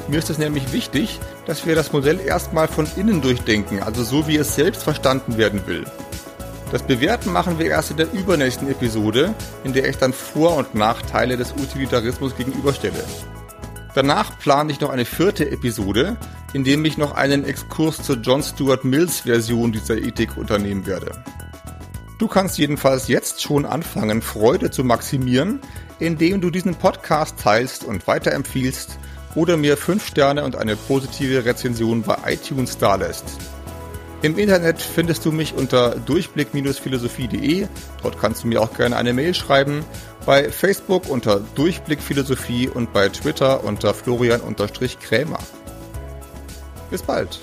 Mir 0.09 0.17
ist 0.17 0.31
es 0.31 0.39
nämlich 0.39 0.73
wichtig, 0.73 1.19
dass 1.45 1.67
wir 1.67 1.75
das 1.75 1.91
Modell 1.91 2.19
erstmal 2.19 2.67
von 2.67 2.87
innen 2.95 3.21
durchdenken, 3.21 3.83
also 3.83 4.03
so 4.03 4.27
wie 4.27 4.37
es 4.37 4.55
selbst 4.55 4.81
verstanden 4.81 5.37
werden 5.37 5.67
will. 5.67 5.85
Das 6.71 6.81
Bewerten 6.81 7.31
machen 7.31 7.59
wir 7.59 7.67
erst 7.67 7.91
in 7.91 7.97
der 7.97 8.11
übernächsten 8.11 8.71
Episode, 8.71 9.35
in 9.63 9.73
der 9.73 9.87
ich 9.87 9.97
dann 9.97 10.11
Vor- 10.11 10.55
und 10.57 10.73
Nachteile 10.73 11.37
des 11.37 11.51
Utilitarismus 11.51 12.35
gegenüberstelle. 12.35 13.03
Danach 13.93 14.39
plane 14.39 14.71
ich 14.71 14.79
noch 14.79 14.89
eine 14.89 15.05
vierte 15.05 15.51
Episode, 15.51 16.17
in 16.53 16.63
dem 16.63 16.83
ich 16.85 16.97
noch 16.97 17.13
einen 17.13 17.45
Exkurs 17.45 18.01
zur 18.01 18.15
John 18.17 18.41
Stuart 18.41 18.83
Mills 18.83 19.21
Version 19.21 19.71
dieser 19.71 19.99
Ethik 19.99 20.37
unternehmen 20.37 20.87
werde. 20.87 21.23
Du 22.17 22.27
kannst 22.27 22.57
jedenfalls 22.57 23.07
jetzt 23.09 23.43
schon 23.43 23.63
anfangen, 23.67 24.23
Freude 24.23 24.71
zu 24.71 24.83
maximieren, 24.83 25.59
indem 25.99 26.41
du 26.41 26.49
diesen 26.49 26.73
Podcast 26.73 27.37
teilst 27.39 27.83
und 27.83 28.07
weiterempfiehlst 28.07 28.97
oder 29.35 29.57
mir 29.57 29.77
5 29.77 30.05
Sterne 30.05 30.43
und 30.43 30.55
eine 30.55 30.75
positive 30.75 31.45
Rezension 31.45 32.03
bei 32.03 32.17
iTunes 32.25 32.77
dalässt. 32.77 33.25
Im 34.21 34.37
Internet 34.37 34.81
findest 34.81 35.23
du 35.23 35.31
mich 35.31 35.53
unter 35.53 35.95
durchblick-philosophie.de. 35.95 37.67
Dort 38.03 38.19
kannst 38.19 38.43
du 38.43 38.47
mir 38.47 38.61
auch 38.61 38.73
gerne 38.73 38.97
eine 38.97 39.13
Mail 39.13 39.33
schreiben. 39.33 39.85
Bei 40.25 40.49
Facebook 40.49 41.09
unter 41.09 41.39
Durchblick 41.55 42.01
Philosophie 42.01 42.67
und 42.67 42.91
bei 42.91 43.07
Twitter 43.07 43.63
unter 43.63 43.93
Florian-Krämer. 43.93 45.39
Bis 46.89 47.01
bald. 47.01 47.39